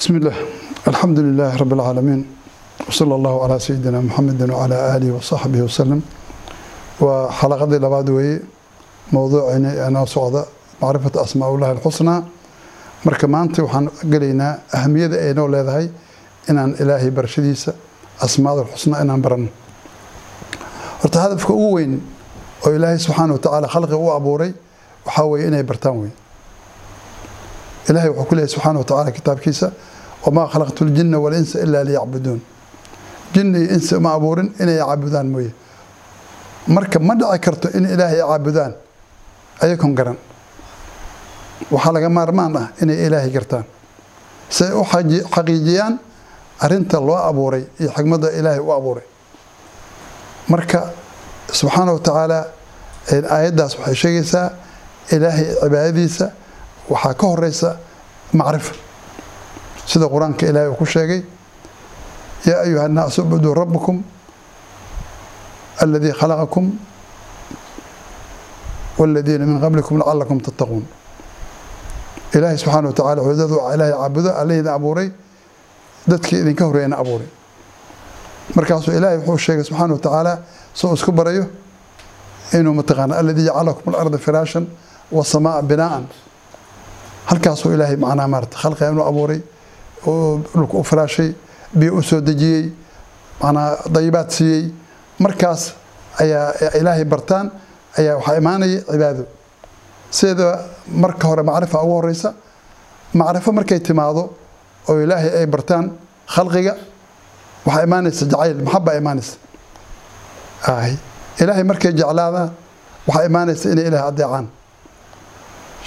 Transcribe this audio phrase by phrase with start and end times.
[0.00, 0.34] بسم الله
[0.88, 2.20] الحمد لله رب العالمين
[2.88, 6.00] وصلى الله على سيدنا محمد وعلى آله وصحبه وسلم
[7.00, 8.40] وحلقة لبعد وي
[9.12, 10.44] موضوع أنا صعدة
[10.82, 12.16] معرفة أسماء الله الحسنى
[13.06, 15.86] marka maanta waxaan gelaynaa ahamiyada ay noo leedahay
[16.50, 17.70] inaan ilaahay barashadiisa
[18.24, 19.50] asmaada xusna inaan baranno
[21.02, 21.92] horta hadafka ugu weyn
[22.66, 24.50] oo ilaahay subxaana watacaala khalqiga u abuuray
[25.06, 26.10] waxaa weeye inay bartaan wey
[27.91, 29.67] ilahay wuxuu ku leeyahy subxaana watacaala kitaabkiisa
[30.25, 32.39] wamaa khalaqtu ljinna walinsa ilaa liyacbuduun
[33.33, 35.51] jinni iyo insi uma abuurin inay caabudaan mooye.
[36.75, 38.73] Marka ma dhici karto in ilaahay caabudaan
[39.63, 40.17] ayagoon garan.
[41.73, 43.65] Waxaa laga maarmaan ah inay ilaahay gartaan.
[44.49, 44.83] Si ay u
[45.33, 45.93] xaqiijiyaan
[46.65, 49.05] arinta loo abuuray iyo xigmadda ilaahay u abuuray.
[50.51, 50.79] Marka
[51.59, 52.39] subxaana watacaala
[53.35, 54.47] aayaddaas waxay sheegaysaa
[55.15, 56.25] ilaahay cibaadadiisa
[56.89, 57.77] waxaa ka horeysa
[58.33, 58.73] macrifa
[59.85, 61.23] sida qur'aanka ilaahay uu ku sheegay
[62.45, 64.03] yaa ayuha naasu ubuduu rabakum
[65.81, 66.71] aladii khalaqakum
[68.97, 70.85] waladiina min qablikum lacalakum tattaquun
[72.33, 75.11] ilaahay subxaana wa tacala dad ah, ilaahay caabudo allehidin abuuray
[76.07, 77.27] dadkii idinka horeeyana abuuray.
[78.55, 80.39] Markaasuu ilaahay wuxuu sheegay subxaana wa tacaala
[80.73, 81.45] soo isku barayo
[82.53, 84.67] inuu mataqaana aladii jacalakum alarda firaashan
[85.11, 86.05] wasamaaa binaa'an
[87.29, 89.39] halkaasuu ilaahay macnaa maarata khalqiga inuu abuuray
[90.07, 91.29] oo dhulka u firaashay
[91.79, 92.63] biyo u soo dejiyey
[93.41, 94.63] macnaa dayibaad siiyey
[95.23, 95.61] markaas
[96.21, 96.47] ayaa
[96.79, 97.45] ilaahay bartaan
[97.99, 99.23] ayaa waxaa imaanaya cibaado.
[100.17, 100.53] Sideedaba
[101.03, 102.29] marka hore macrifa ugu horeysa
[103.19, 104.23] macrifo markay timaado
[104.89, 105.85] oo ilaahay ay bartaan
[106.33, 106.73] khalqiga
[107.65, 109.33] waxaa imaanaysa jacayl maxaba imaanaysa.
[111.41, 112.49] Ilaahay markay jeclaadaan
[113.07, 114.45] waxaa imaanaysa inay ilaahay adeecaan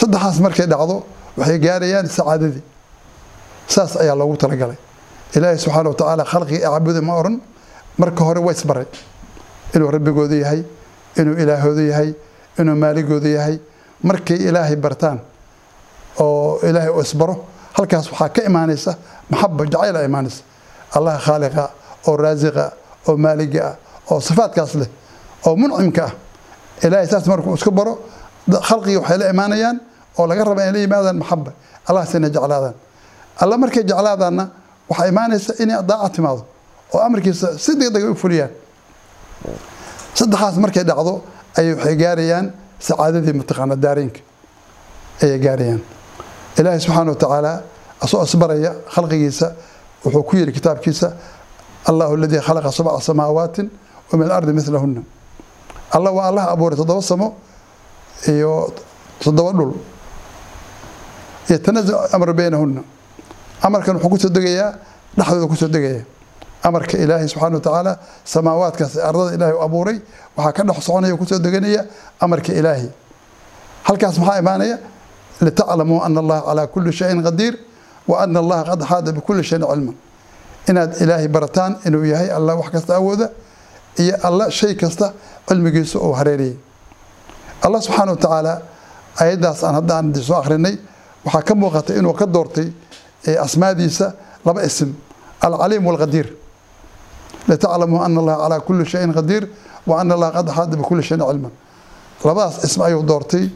[0.00, 0.96] saddexaas markay dhacdo
[1.36, 2.62] waxay gaarayaan sacaadadii.
[3.68, 4.76] Saas ayaa loogu talagalay.
[5.36, 7.40] Ilaahay subxaana wa tacaala khalqiga caabuda ma oran
[7.98, 8.86] marka hore waa isbaray.
[9.74, 10.62] Inuu rabbigooda yahay
[11.16, 12.10] inuu ilaahooda yahay
[12.58, 13.56] inuu maaligooda yahay
[14.02, 15.18] markay ilaahay bartaan
[16.20, 17.34] oo ilaahay u isbaro
[17.76, 18.92] halkaas waxaa ka imaanaysa
[19.30, 20.42] maxaba jacayla imaanaysa
[20.96, 21.64] allah khaaliqa
[22.08, 22.64] oo raasiqa
[23.08, 23.74] oo maaliga ah
[24.12, 24.88] oo sifaadkaas leh
[25.46, 26.12] oo muncimka ah.
[26.86, 27.94] Ilaahay saas markuu isku baro
[28.68, 29.76] khalqigii waxay la imaanayaan
[30.18, 31.52] oo laga raba inay yimaadaan maxaba
[31.88, 32.74] allahas inay jeclaadaan.
[33.42, 34.44] Alla markay jeclaadaanna
[34.90, 36.42] waxaa imaanaysa inay daaca timaado
[36.94, 38.50] oo amarkiisa si degdega u fuliyaan.
[40.14, 41.22] Saddexaas markay dhacdo
[41.58, 42.46] ayay waxay gaarayaan
[42.86, 44.20] sacaadadii mataqaana daareenka.
[45.22, 45.80] Ayay gaarayaan.
[46.58, 47.52] Ilaahay subxaana wa tacaala
[48.04, 49.46] asoo isbaraya khalqigiisa
[50.04, 51.08] wuxuu ku yidhi kitaabkiisa
[51.88, 53.66] allahu aladii khalaqa sabca samaawaatin
[54.12, 55.02] wa alardi milahuna
[55.96, 57.28] alla waa allah abuuray toddoba samo
[58.28, 58.72] iyo
[59.22, 59.72] toddoba dhul
[61.48, 62.82] yatanazal amru baynahuna
[63.62, 64.74] amarkan wuxuu ku soo degayaa
[65.16, 66.04] dhexdooda ku soo degaya
[66.62, 69.98] amarka ilaahay subxana wa tacaala samaawaadkaas ardada ilaahay u abuuray
[70.36, 71.86] waxaa ka dhex soconaya ku soo deganaya
[72.20, 72.88] amarka ilaahay
[73.84, 74.78] halkaas maxaa imaanaya
[75.40, 77.54] litaclamuu ana allaha calaa kuli shayin qadiir
[78.08, 79.94] wa ana allaha qad xaada bikuli shayin cilman
[80.68, 83.30] inaad ilaahay barataan inuu yahay alla wax kasta awooda
[83.98, 85.12] iyo alla shay kasta
[85.48, 86.56] cilmigiisa uu hareeriyey
[87.62, 88.62] allah subxaana wa tacaala
[89.18, 90.78] ayaddaas aan hadda aan soo akrinay
[91.24, 92.68] waxaa ka muuqatay inuu ka doortay
[93.44, 94.94] asmaadiisa laba isim
[95.40, 96.26] alcaliim walqadiir.
[97.48, 99.48] Litaclamuu ana allaha calaa kuli shayin qadiir
[99.86, 101.50] wa ana allaha qad xaada bikuli shayin cilman.
[102.24, 103.50] Labadaas ism ayuu doortay.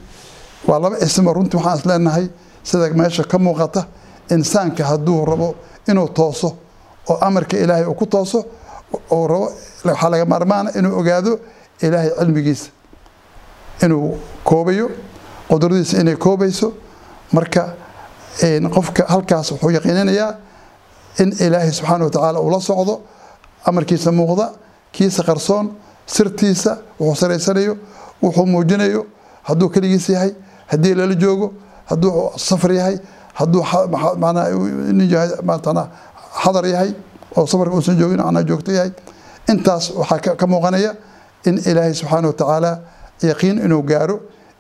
[0.67, 2.31] Waa laba ismo runtii waxaan is
[2.71, 3.87] sida meesha ka muuqata
[4.31, 5.55] insaanka hadduu rabo
[5.89, 6.57] inuu tooso
[7.09, 8.45] oo amarka ilaahay uu ku tooso
[9.11, 9.53] uu rabo
[9.85, 11.39] waxaa laga maarmaana inuu ogaado
[11.83, 12.71] ilaahay cilmigiisa.
[13.85, 14.91] Inuu koobayo
[15.49, 16.73] qudradiisa inay koobayso
[17.33, 17.63] marka
[18.75, 20.31] qofka halkaas wuxuu yaqiininayaa
[21.23, 22.95] in ilaahay subxaana wa tacaala uu la socdo
[23.69, 24.47] amarkiisa muuqda
[24.93, 25.67] kiisa qarsoon
[26.07, 27.75] sirtiisa wuxuu saraysanayo
[28.23, 29.07] wuxuu muujinayo
[29.49, 30.31] hadduu keligiis yahay
[30.71, 31.53] haddii lala joogo
[31.91, 32.13] hadduu
[32.49, 32.97] safar yahay
[33.39, 33.63] hadduu
[36.43, 36.91] xadar yahay
[37.37, 38.91] oo safarka uusan joogin anaa joogto yahay
[39.53, 40.93] intaas waxaa ka muuqanaya
[41.49, 42.73] in ilaahay subxaana wa tacaala
[43.23, 44.17] yaqiin inuu gaaro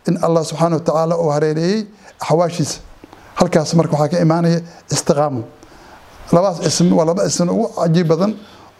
[0.08, 1.80] in allah subxaana wa tacaala uu hareereeyey
[2.20, 2.78] axwaashiisa
[3.38, 4.58] halkaas marka waxaa ka imaanaya
[4.94, 5.42] istiqaamo
[6.34, 8.32] labadaas ism waa laba ism ugu cajiib badan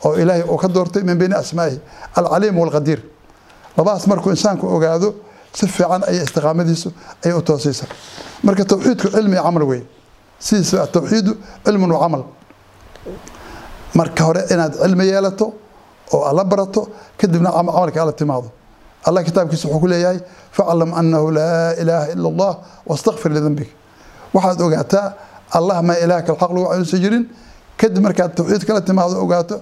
[0.06, 1.78] oo ilaahay uu ka doortay min bayni asmaa'ihi
[2.18, 3.00] alcaliim walqadiir
[3.76, 5.08] labadaas markuu insaanku ogaado
[5.58, 6.88] si fiican ayay istiqaamadiisu
[7.24, 7.84] ayay u toosaysa
[8.46, 9.80] marka towxiidku cilmi camal wey
[10.46, 11.32] sidiisa atowxiidu
[11.64, 12.22] cilmun wa camal
[13.98, 15.46] marka hore inaad cilmi yeelato
[16.14, 16.80] oo alla barato
[17.20, 18.48] kadibna camalka alla timaado
[19.06, 20.18] allah kitaabkiisa wuxuu ku leeyahay
[20.52, 22.52] faclam annahu laa ilaaha ila allah
[22.86, 23.70] wastakfir lidambik
[24.34, 25.06] waxaad ogaataa
[25.56, 27.24] allah maa ilaah kal xaq lagu caabudusan jirin.
[27.76, 29.56] Kadib markaad tawxiid kala timaado ogaato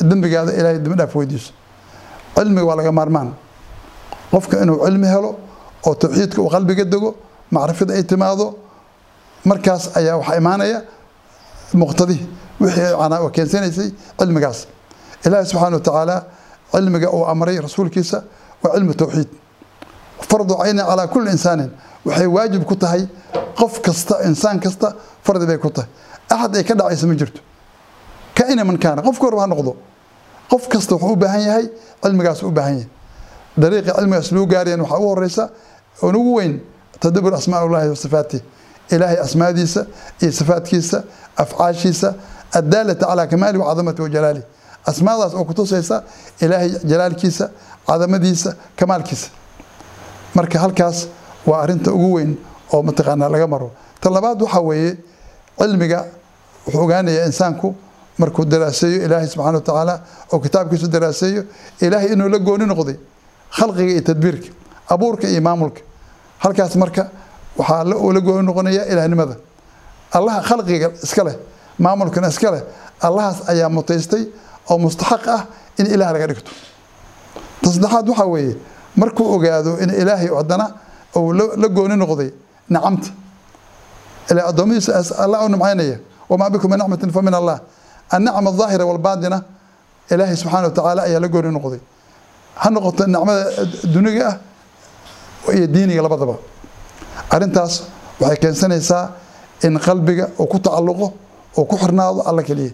[0.00, 1.50] dembigaada ilaahay dembi weydiiso.
[2.34, 3.28] Cilmiga waa laga maarmaan.
[4.30, 5.30] Qofka inuu cilmi helo
[5.86, 7.10] oo tawxiidka uu qalbiga dego
[7.50, 8.46] macrifada ay timaado
[9.44, 10.78] markaas ayaa waxaa imaanaya
[11.74, 12.16] muqtadi
[12.60, 12.94] wixii
[13.36, 13.88] keensanaysay
[14.18, 14.58] cilmigaas.
[15.26, 16.16] Ilaahi subxaana wa tacaala
[16.72, 18.22] cilmiga uu amray rasuulkiisa
[18.62, 19.28] waa cilmu tawxiid.
[20.28, 21.70] Fardu caynin calaa kulli insaanin
[22.04, 23.08] waxay waajib ku tahay
[23.58, 25.88] qof kasta insaan kasta fardi bay ku tahay.
[26.30, 27.40] Axad ay ka dhacaysa ma jirto.
[28.34, 29.76] Kaina man kaana qofka horba ha noqdo.
[30.50, 31.66] Qof kasta wuxuu u baahan yahay
[32.02, 32.88] cilmigaas u baahan yahay.
[33.56, 35.50] Dariiqa cilmigaas loo gaarayan waxaa ugu horeysa
[36.02, 36.60] oon weyn
[37.00, 37.94] tadabur asmaa ullahi
[38.90, 39.86] ilaahay asmaadiisa
[40.22, 41.04] iyo sifaatkiisa
[41.36, 42.14] afcaashiisa
[42.52, 44.08] addaalata calaa kamaali wacadamati wa
[44.86, 46.02] asmaadaas oo kutusaysa
[46.40, 47.50] ilaahay jalaalkiisa
[47.88, 49.28] cadamadiisa kamaalkiisa
[50.36, 50.98] marka halkaas
[51.48, 52.32] waa arinta ugu weyn
[52.72, 53.68] oo mataqaanaa laga maro.
[54.00, 54.92] Ta labaad waxaa weeye
[55.58, 56.00] cilmiga
[56.66, 57.68] wuxuu ogaanayaa insaanku
[58.20, 59.94] markuu daraaseeyo ilaahay subxana wa tacaala
[60.32, 61.42] oo kitaabkiisu daraaseeyo
[61.84, 62.96] ilaahay inuu la gooni noqday
[63.56, 64.48] khalqiga iyo tadbiirka
[64.92, 65.80] abuurka iyo maamulka.
[66.42, 67.02] Halkaas marka
[67.58, 69.34] waxaa la gooni noqonaya ilaahnimada.
[70.16, 71.36] Allaha khalqiga iska leh
[71.84, 72.62] maamulkana iska leh
[73.06, 74.22] allahaas ayaa mutaystay
[74.70, 75.42] oo mustaxaq ah
[75.78, 76.50] in ilaah laga dhigto
[77.68, 78.56] ta saddexaad waxaa weeye
[78.96, 80.74] markuu ogaado in ilaahay haddana
[81.16, 82.32] uu la gooni noqday
[82.68, 83.08] nacamta.
[84.30, 84.92] Ilaa addoommadiisa
[85.24, 85.98] allah u nimcaynaya
[86.28, 87.60] wamaa bikum min nicmatin fa allah.
[88.10, 89.42] Annacma aldaahira walbaadina
[90.10, 91.80] ilaahay subxaana wa tacaala ayaa la gooni noqday.
[92.54, 93.44] Ha noqoto nicmada
[93.94, 96.36] duniga ah iyo diiniga labadaba.
[97.30, 97.82] Arrintaas
[98.20, 99.10] waxay keensanaysaa
[99.62, 101.12] in qalbiga uu ku tacalluqo
[101.56, 102.72] uu ku xirnaado alla keliya.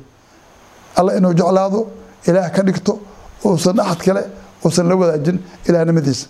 [0.97, 1.91] Alla inuu jeclaado
[2.27, 2.99] ilaah ka dhigto
[3.45, 4.23] uusan axad kale
[4.65, 5.37] uusan la wadaajin
[5.69, 6.27] ilaahnimadiisa.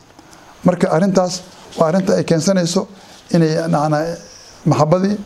[0.66, 1.34] Marka arrintaas
[1.78, 2.82] waa arrinta ay keensanayso
[3.34, 3.52] inay
[4.70, 5.16] maxabadii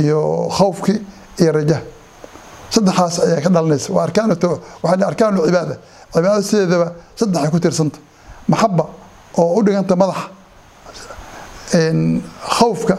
[0.00, 0.20] iyo
[0.56, 0.98] khawfkii
[1.42, 1.82] iyo rajaha.
[2.74, 3.88] Saddexaas ayaa ka dhalanaysa.
[3.96, 4.30] Waa arkaan
[4.82, 5.74] waxaa arkaan cibaada.
[6.12, 6.88] Cibaadada sideedaba
[7.18, 7.98] saddex ay ku tirsanta
[8.52, 8.84] maxaba
[9.40, 10.26] oo u dhiganta madaxa
[12.58, 12.94] khawfka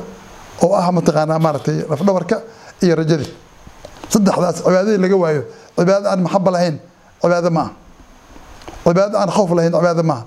[0.64, 2.36] oo ah mataqaanaa maaragtay lafdhabarka
[2.84, 3.30] iyo rajadii.
[4.14, 5.42] Saddexdaas cibaadadii laga waayo.
[5.78, 6.76] Cibaado aan maxaba lahayn
[7.22, 7.72] cibaado ma aha
[8.84, 10.24] cibaado aan khawf lahayn cibaado maaha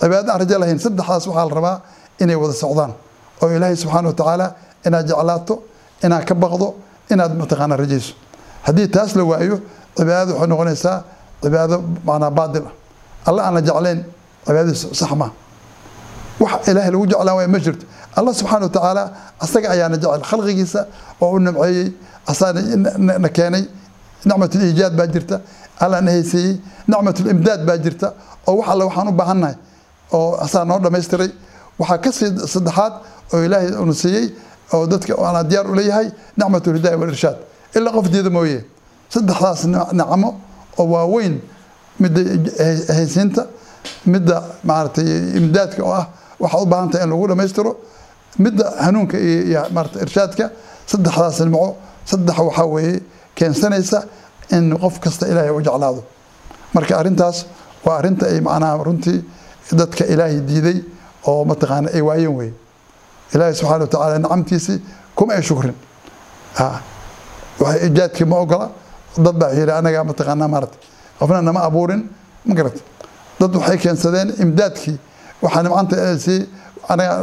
[0.00, 1.76] cibaado aan rajo lahayn saddexdaas waxaa la rabaa
[2.22, 2.92] inay wada socdaan.
[3.42, 4.46] Oo ilaahay subxaana wa tacaala
[4.86, 5.54] inaad jeclaato
[6.04, 6.74] inaad ka baqdo
[7.12, 8.12] inaad mataqaanaa rajayso.
[8.66, 9.60] Haddii taas la waayo
[9.96, 10.96] cibaadada waxay noqonaysaa
[11.42, 12.72] cibaado macnaa baadil ah.
[13.28, 14.04] Alla aan la jeclayn
[14.46, 15.32] cibaadadiisa sax maaha
[16.40, 17.84] wax ilaahay lagu jeclaan waaya ma jirto.
[18.16, 19.02] Allah subxaana wa tacaala
[19.40, 20.80] asaga ayaana jecel khalqigiisa
[21.20, 21.92] oo u nimceeyey
[22.26, 22.60] asaana
[23.24, 23.64] na keenay.
[24.24, 25.40] Nicmatul iijaad baa jirta
[25.80, 26.52] alla na hayseeyey
[26.88, 28.08] nicmatul imdaad baa jirta
[28.48, 29.54] oo wax alle waxaan u baahannahay
[30.12, 31.30] oo asaa noo dhammaystiray.
[31.78, 32.92] Waxaa ka sii saddexaad
[33.34, 34.26] oo ilaahay una siiyey
[34.74, 36.06] oo dadka ana diyaar u leeyahay
[36.38, 37.36] nicmatul hidaaya walirshaad
[37.76, 38.58] ilaa qof diida mooye.
[39.14, 39.60] Saddexdaas
[39.98, 40.30] nicmo
[40.78, 41.34] oo waaweyn
[42.00, 42.20] midda
[42.96, 43.42] haysiinta
[44.12, 44.36] midda
[44.68, 46.06] maaragtay imdaadka oo ah
[46.42, 47.72] waxaad u baahan tahay in lagu dhammaystiro.
[48.38, 50.44] Midda hanuunka iyo maarata irshaadka
[50.90, 51.76] saddexdaas nimco
[52.10, 53.00] saddex waxaa weeye
[53.34, 53.98] keensanaysa
[54.56, 56.02] in qof kasta ilaahay u jeclaado.
[56.74, 57.46] Marka arrintaas
[57.84, 59.18] waa arrinta ay macnaha runtii
[59.72, 60.78] dadka ilaahay diiday
[61.26, 62.52] oo mataqaana ay waayeen weye
[63.34, 64.78] ilaahay subxana wa tacaala nicamtiisii
[65.16, 65.74] kuma ay shukrin.
[67.60, 68.70] Waxay ijaadkii ma ogola
[69.24, 70.76] dad baa yidhi anagaa mataqaanaa maarata
[71.18, 72.02] qofna nama abuurin
[72.46, 72.80] ma garata
[73.40, 74.96] dad waxay keensadeen imdaadkii
[75.42, 76.40] waxaa nimcanta sii
[76.88, 77.14] anaga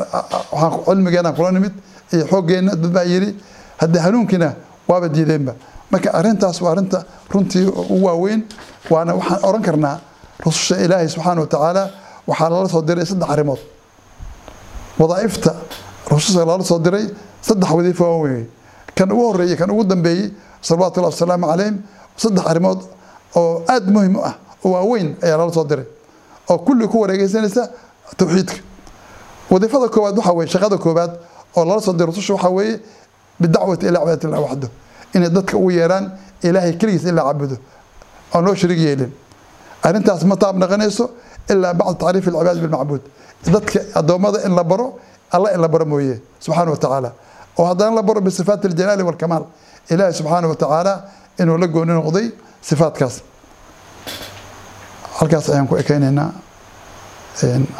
[0.51, 1.73] waxaan cilmigeena kula nimid
[2.13, 3.29] iyo xooggeena dad baa yidhi
[3.81, 4.49] haddii hanuunkiina
[4.89, 5.53] waaba diideenba
[5.91, 8.41] marka arrintaas waa arrinta runtii u waaweyn
[8.89, 9.95] waana waxaan oran karnaa
[10.45, 11.83] rususha ilaahay subxaana wa tacaala
[12.27, 13.59] waxaa lala soo diray saddex arrimood.
[14.99, 15.51] Wadaa'ifta
[16.11, 17.05] rususha lala soo diray
[17.41, 18.45] saddex wadiifo waaweyn
[18.95, 21.75] kan ugu horeeyey kan ugu dambeeyey salawatullahi wasalaamu calayhim
[22.17, 22.79] saddex arrimood
[23.35, 24.33] oo aada muhiim u ah
[24.65, 25.85] oo waaweyn ayaa lala soo diray.
[26.49, 27.69] Oo kulli ku wareegeysanaysa
[28.17, 28.55] tawxiidka.
[29.51, 31.11] Wadiifada koowaad waxaa weye shaqada koowaad
[31.57, 32.79] oo lala soo diray rususha waxaa weeye
[33.39, 34.67] bidacwati ilaa cibaadati illah waxdo
[35.13, 36.11] inay dadka ugu yeeraan
[36.43, 37.57] ilaahay keligiis in la cabudo
[38.33, 39.11] oon loo shariig yeelin.
[39.83, 41.11] Arrintaas ma taab naqanayso
[41.49, 43.01] ilaa bacda tacriif alcibaad bilmacbuud.
[43.45, 44.99] Dadka addoommada in la baro
[45.31, 47.13] alla in la baro mooye subxaana wa tacaala
[47.57, 49.45] oo haddana la baro bisifaat aljalaali walkamaal.
[49.89, 50.55] Ilaahi subxaana wa
[51.39, 53.21] inuu la gooni noqday sifaatkaas.
[55.19, 56.31] Halkaas ayaan ku ekeynaynaa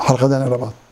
[0.07, 0.87] xalqadeena labaad